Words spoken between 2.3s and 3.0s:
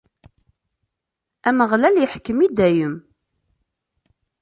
i dayem.